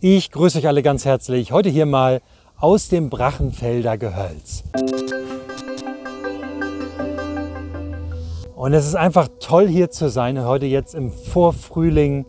Ich 0.00 0.30
grüße 0.30 0.58
euch 0.58 0.68
alle 0.68 0.84
ganz 0.84 1.04
herzlich. 1.04 1.50
Heute 1.50 1.70
hier 1.70 1.84
mal 1.84 2.20
aus 2.56 2.88
dem 2.88 3.10
Brachenfelder 3.10 3.98
Gehölz. 3.98 4.62
Und 8.54 8.74
es 8.74 8.86
ist 8.86 8.94
einfach 8.94 9.26
toll 9.40 9.66
hier 9.66 9.90
zu 9.90 10.08
sein, 10.08 10.44
heute 10.44 10.66
jetzt 10.66 10.94
im 10.94 11.10
Vorfrühling. 11.10 12.26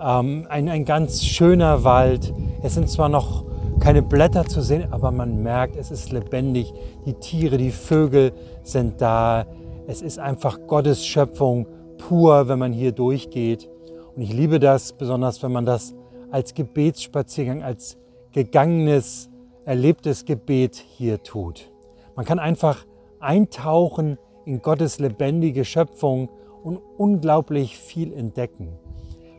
Ähm, 0.00 0.48
ein, 0.48 0.68
ein 0.68 0.84
ganz 0.84 1.22
schöner 1.22 1.84
Wald. 1.84 2.34
Es 2.64 2.74
sind 2.74 2.90
zwar 2.90 3.08
noch 3.08 3.44
keine 3.78 4.02
Blätter 4.02 4.44
zu 4.44 4.60
sehen, 4.60 4.88
aber 4.90 5.12
man 5.12 5.44
merkt, 5.44 5.76
es 5.76 5.92
ist 5.92 6.10
lebendig. 6.10 6.74
Die 7.06 7.14
Tiere, 7.14 7.56
die 7.56 7.70
Vögel 7.70 8.32
sind 8.64 9.00
da. 9.00 9.46
Es 9.86 10.02
ist 10.02 10.18
einfach 10.18 10.58
Gottes 10.66 11.06
Schöpfung 11.06 11.68
pur, 11.98 12.48
wenn 12.48 12.58
man 12.58 12.72
hier 12.72 12.90
durchgeht. 12.90 13.68
Und 14.16 14.22
ich 14.22 14.32
liebe 14.32 14.58
das, 14.58 14.92
besonders 14.92 15.40
wenn 15.44 15.52
man 15.52 15.66
das 15.66 15.94
als 16.32 16.54
Gebetsspaziergang, 16.54 17.62
als 17.62 17.98
gegangenes, 18.32 19.30
erlebtes 19.64 20.24
Gebet 20.24 20.76
hier 20.76 21.22
tut. 21.22 21.70
Man 22.16 22.24
kann 22.24 22.38
einfach 22.38 22.84
eintauchen 23.20 24.18
in 24.44 24.60
Gottes 24.60 24.98
lebendige 24.98 25.64
Schöpfung 25.64 26.28
und 26.64 26.78
unglaublich 26.96 27.78
viel 27.78 28.12
entdecken. 28.12 28.78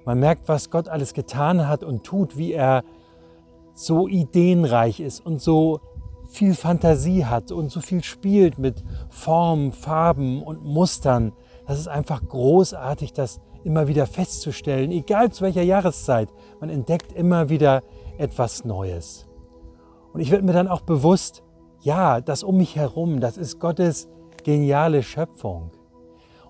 Man 0.05 0.19
merkt, 0.19 0.47
was 0.47 0.69
Gott 0.69 0.87
alles 0.87 1.13
getan 1.13 1.67
hat 1.67 1.83
und 1.83 2.03
tut, 2.03 2.37
wie 2.37 2.53
er 2.53 2.83
so 3.73 4.07
ideenreich 4.07 4.99
ist 4.99 5.25
und 5.25 5.41
so 5.41 5.79
viel 6.27 6.53
Fantasie 6.55 7.25
hat 7.25 7.51
und 7.51 7.71
so 7.71 7.81
viel 7.81 8.03
spielt 8.03 8.57
mit 8.57 8.83
Formen, 9.09 9.71
Farben 9.71 10.41
und 10.43 10.63
Mustern. 10.63 11.33
Das 11.65 11.79
ist 11.79 11.87
einfach 11.87 12.21
großartig, 12.27 13.13
das 13.13 13.39
immer 13.63 13.87
wieder 13.87 14.05
festzustellen, 14.05 14.91
egal 14.91 15.31
zu 15.31 15.43
welcher 15.43 15.61
Jahreszeit. 15.61 16.29
Man 16.59 16.69
entdeckt 16.69 17.13
immer 17.13 17.49
wieder 17.49 17.81
etwas 18.17 18.65
Neues. 18.65 19.27
Und 20.11 20.19
ich 20.19 20.31
werde 20.31 20.45
mir 20.45 20.53
dann 20.53 20.67
auch 20.67 20.81
bewusst, 20.81 21.43
ja, 21.81 22.21
das 22.21 22.43
um 22.43 22.57
mich 22.57 22.75
herum, 22.75 23.19
das 23.19 23.37
ist 23.37 23.59
Gottes 23.59 24.09
geniale 24.43 25.03
Schöpfung. 25.03 25.71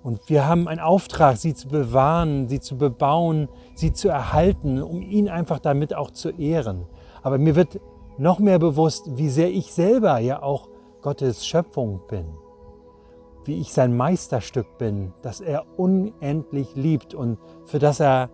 Und 0.02 0.30
wir 0.30 0.48
haben 0.48 0.68
einen 0.68 0.82
Auftrag, 0.82 1.38
sie 1.38 1.54
zu 1.54 1.70
bewahren, 1.70 2.50
sie 2.50 2.60
zu 2.60 2.78
bebauen, 2.78 3.48
sie 3.76 3.94
zu 3.94 4.10
erhalten, 4.10 4.82
um 4.82 5.02
ihn 5.02 5.30
einfach 5.30 5.60
damit 5.60 5.96
auch 5.96 6.12
zu 6.12 6.30
ehren. 6.30 6.88
Aber 7.22 7.38
mir 7.38 7.56
wird 7.56 7.80
noch 8.18 8.40
mehr 8.40 8.60
bewusst, 8.60 9.16
wie 9.16 9.30
sehr 9.30 9.50
ich 9.50 9.72
selber 9.72 10.20
ja 10.20 10.44
auch 10.44 10.68
Gottes 11.02 11.46
Schöpfung 11.46 12.02
bin 12.10 12.26
wie 13.46 13.60
ich 13.60 13.74
sein 13.74 13.96
Meisterstück 13.96 14.78
bin, 14.78 15.14
das 15.22 15.42
er 15.42 15.66
unendlich 15.78 16.76
liebt 16.76 17.14
und 17.14 17.38
für 17.66 17.80
das 17.80 18.00
er, 18.00 18.30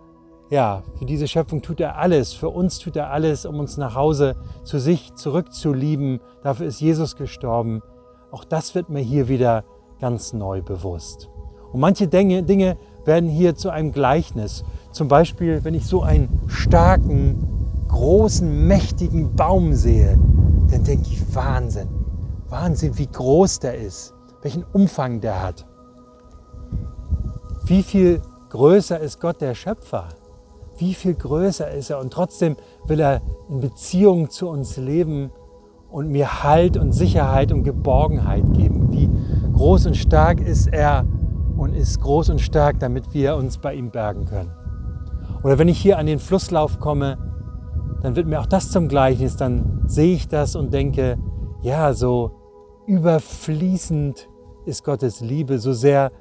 ja, 0.50 0.84
für 0.98 1.06
diese 1.06 1.28
Schöpfung 1.28 1.62
tut 1.62 1.80
er 1.80 1.98
alles, 1.98 2.34
für 2.34 2.50
uns 2.50 2.80
tut 2.80 2.96
er 2.96 3.12
alles, 3.12 3.46
um 3.46 3.60
uns 3.60 3.78
nach 3.78 3.96
Hause 3.96 4.36
zu 4.64 4.80
sich 4.80 5.14
zurückzulieben. 5.16 6.20
Dafür 6.44 6.68
ist 6.68 6.82
Jesus 6.82 7.16
gestorben. 7.16 7.82
Auch 8.32 8.44
das 8.44 8.76
wird 8.76 8.90
mir 8.90 9.02
hier 9.02 9.28
wieder 9.28 9.64
ganz 10.00 10.34
neu 10.34 10.62
bewusst. 10.62 11.30
Und 11.72 11.80
manche 11.80 12.08
Dinge, 12.08 12.44
werden 13.06 13.30
hier 13.30 13.56
zu 13.56 13.70
einem 13.70 13.92
Gleichnis. 13.92 14.64
Zum 14.92 15.08
Beispiel, 15.08 15.64
wenn 15.64 15.74
ich 15.74 15.86
so 15.86 16.04
einen 16.04 16.30
starken, 16.48 17.86
großen, 17.88 18.68
mächtigen 18.68 19.36
Baum 19.36 19.74
sehe, 19.74 20.20
dann 20.70 20.84
denke 20.84 21.08
ich, 21.10 21.36
Wahnsinn, 21.36 21.88
Wahnsinn, 22.50 22.98
wie 22.98 23.08
groß 23.08 23.60
der 23.60 23.76
ist 23.76 24.14
welchen 24.42 24.64
Umfang 24.74 25.22
der 25.22 25.42
hat. 25.42 25.66
Wie 27.66 27.84
viel 27.84 28.22
größer 28.50 29.00
ist 29.00 29.20
Gott 29.20 29.42
der 29.42 29.54
Schöpfer? 29.54 30.10
Wie 30.78 30.94
viel 30.94 31.14
größer 31.14 31.70
ist 31.72 31.90
er? 31.90 32.00
Und 32.00 32.14
trotzdem 32.14 32.56
will 32.86 33.00
er 33.00 33.22
in 33.50 33.60
Beziehung 33.60 34.30
zu 34.30 34.48
uns 34.48 34.78
leben 34.78 35.32
und 35.92 36.10
mir 36.10 36.44
Halt 36.44 36.78
und 36.78 36.94
Sicherheit 36.94 37.52
und 37.52 37.64
Geborgenheit 37.64 38.54
geben. 38.54 38.92
Wie 38.92 39.10
groß 39.54 39.88
und 39.88 39.98
stark 39.98 40.40
ist 40.40 40.68
er 40.68 41.06
und 41.58 41.74
ist 41.74 42.00
groß 42.00 42.30
und 42.30 42.40
stark, 42.40 42.80
damit 42.80 43.14
wir 43.14 43.36
uns 43.36 43.58
bei 43.58 43.74
ihm 43.74 43.92
bergen 43.92 44.26
können. 44.26 44.54
Oder 45.44 45.58
wenn 45.58 45.68
ich 45.68 45.80
hier 45.80 45.98
an 45.98 46.06
den 46.06 46.20
Flusslauf 46.20 46.80
komme, 46.80 47.18
dann 48.02 48.16
wird 48.16 48.28
mir 48.28 48.40
auch 48.40 48.46
das 48.46 48.72
zum 48.72 48.88
Gleichnis. 48.88 49.36
Dann 49.36 49.84
sehe 49.86 50.16
ich 50.16 50.28
das 50.28 50.56
und 50.56 50.74
denke, 50.74 51.18
ja, 51.62 51.94
so 51.94 52.32
überfließend 52.88 54.29
ist 54.70 54.84
Gottes 54.84 55.20
Liebe, 55.20 55.60
so 55.60 55.74
sehr 55.74 56.12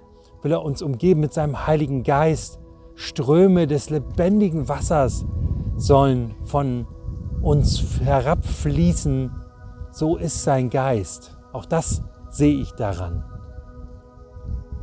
will 0.42 0.52
er 0.52 0.64
uns 0.64 0.82
umgeben 0.82 1.20
mit 1.20 1.32
seinem 1.32 1.66
Heiligen 1.66 2.02
Geist. 2.02 2.58
Ströme 2.94 3.66
des 3.66 3.90
lebendigen 3.90 4.68
Wassers 4.68 5.24
sollen 5.76 6.34
von 6.44 6.86
uns 7.42 8.00
herabfließen. 8.02 9.30
So 9.92 10.16
ist 10.16 10.42
sein 10.42 10.70
Geist. 10.70 11.36
Auch 11.52 11.66
das 11.66 12.02
sehe 12.30 12.60
ich 12.60 12.72
daran. 12.72 13.24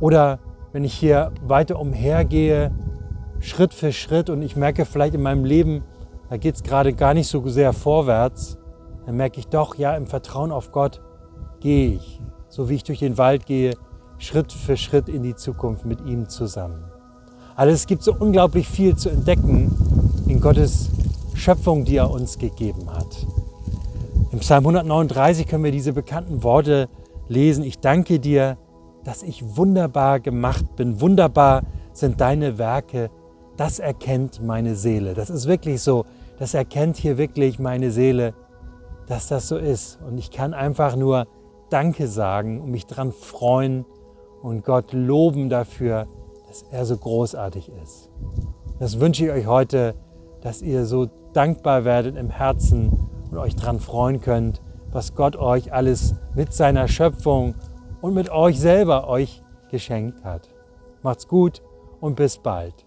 Oder 0.00 0.38
wenn 0.72 0.84
ich 0.84 0.94
hier 0.94 1.32
weiter 1.42 1.80
umhergehe, 1.80 2.72
Schritt 3.40 3.74
für 3.74 3.92
Schritt 3.92 4.30
und 4.30 4.42
ich 4.42 4.56
merke 4.56 4.84
vielleicht 4.84 5.14
in 5.14 5.22
meinem 5.22 5.44
Leben, 5.44 5.84
da 6.30 6.36
geht 6.36 6.54
es 6.54 6.62
gerade 6.62 6.92
gar 6.92 7.14
nicht 7.14 7.28
so 7.28 7.46
sehr 7.48 7.72
vorwärts, 7.72 8.58
dann 9.04 9.16
merke 9.16 9.40
ich 9.40 9.48
doch, 9.48 9.74
ja, 9.74 9.96
im 9.96 10.06
Vertrauen 10.06 10.52
auf 10.52 10.72
Gott 10.72 11.02
gehe 11.60 11.94
ich 11.94 12.20
so 12.48 12.68
wie 12.68 12.74
ich 12.74 12.84
durch 12.84 13.00
den 13.00 13.18
Wald 13.18 13.46
gehe, 13.46 13.74
Schritt 14.18 14.52
für 14.52 14.76
Schritt 14.76 15.08
in 15.08 15.22
die 15.22 15.36
Zukunft 15.36 15.84
mit 15.84 16.00
ihm 16.06 16.28
zusammen. 16.28 16.84
Also 17.54 17.72
es 17.72 17.86
gibt 17.86 18.02
so 18.02 18.14
unglaublich 18.14 18.68
viel 18.68 18.96
zu 18.96 19.08
entdecken 19.08 19.74
in 20.26 20.40
Gottes 20.40 20.90
Schöpfung, 21.34 21.84
die 21.84 21.96
er 21.96 22.10
uns 22.10 22.38
gegeben 22.38 22.90
hat. 22.92 23.26
Im 24.32 24.40
Psalm 24.40 24.64
139 24.64 25.46
können 25.46 25.64
wir 25.64 25.72
diese 25.72 25.92
bekannten 25.92 26.42
Worte 26.42 26.88
lesen. 27.28 27.64
Ich 27.64 27.78
danke 27.78 28.18
dir, 28.20 28.58
dass 29.04 29.22
ich 29.22 29.56
wunderbar 29.56 30.20
gemacht 30.20 30.76
bin. 30.76 31.00
Wunderbar 31.00 31.62
sind 31.92 32.20
deine 32.20 32.58
Werke. 32.58 33.10
Das 33.56 33.78
erkennt 33.78 34.44
meine 34.44 34.74
Seele. 34.74 35.14
Das 35.14 35.30
ist 35.30 35.46
wirklich 35.46 35.80
so. 35.80 36.04
Das 36.38 36.54
erkennt 36.54 36.96
hier 36.96 37.16
wirklich 37.16 37.58
meine 37.58 37.90
Seele, 37.90 38.34
dass 39.06 39.28
das 39.28 39.48
so 39.48 39.56
ist. 39.56 39.98
Und 40.06 40.18
ich 40.18 40.30
kann 40.30 40.52
einfach 40.52 40.96
nur 40.96 41.26
Danke 41.70 42.06
sagen 42.06 42.60
und 42.60 42.70
mich 42.70 42.86
daran 42.86 43.12
freuen 43.12 43.84
und 44.42 44.64
Gott 44.64 44.92
loben 44.92 45.48
dafür, 45.48 46.06
dass 46.46 46.62
er 46.70 46.84
so 46.84 46.96
großartig 46.96 47.70
ist. 47.82 48.10
Das 48.78 49.00
wünsche 49.00 49.24
ich 49.24 49.32
euch 49.32 49.46
heute, 49.46 49.94
dass 50.42 50.62
ihr 50.62 50.84
so 50.84 51.06
dankbar 51.32 51.84
werdet 51.84 52.16
im 52.16 52.30
Herzen 52.30 53.08
und 53.30 53.38
euch 53.38 53.56
daran 53.56 53.80
freuen 53.80 54.20
könnt, 54.20 54.62
was 54.92 55.14
Gott 55.14 55.36
euch 55.36 55.72
alles 55.72 56.14
mit 56.34 56.52
seiner 56.52 56.88
Schöpfung 56.88 57.54
und 58.00 58.14
mit 58.14 58.30
euch 58.30 58.60
selber 58.60 59.08
euch 59.08 59.42
geschenkt 59.70 60.24
hat. 60.24 60.48
Macht's 61.02 61.26
gut 61.26 61.62
und 62.00 62.14
bis 62.14 62.38
bald. 62.38 62.85